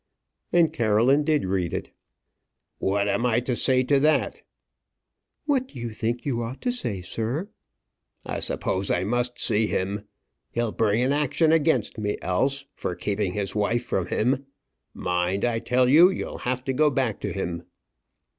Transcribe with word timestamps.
And 0.51 0.73
Caroline 0.73 1.23
did 1.23 1.45
read 1.45 1.75
it. 1.75 1.91
"What 2.79 3.07
am 3.07 3.23
I 3.23 3.39
to 3.41 3.55
say 3.55 3.83
to 3.83 3.99
that?" 3.99 4.41
"What 5.45 5.67
do 5.67 5.79
you 5.79 5.91
think 5.91 6.25
you 6.25 6.41
ought 6.41 6.59
to 6.61 6.71
say, 6.71 7.01
sir?" 7.03 7.49
"I 8.25 8.39
suppose 8.39 8.89
I 8.89 9.03
must 9.03 9.37
see 9.39 9.67
him. 9.67 10.01
He'll 10.49 10.71
bring 10.71 11.03
an 11.03 11.11
action 11.13 11.51
against 11.51 11.99
me 11.99 12.17
else, 12.23 12.65
for 12.73 12.95
keeping 12.95 13.33
his 13.33 13.53
wife 13.53 13.83
from 13.83 14.07
him. 14.07 14.47
Mind, 14.95 15.45
I 15.45 15.59
tell 15.59 15.87
you, 15.87 16.09
you'll 16.09 16.39
have 16.39 16.63
to 16.63 16.73
go 16.73 16.89
back 16.89 17.19
to 17.19 17.31
him." 17.31 17.65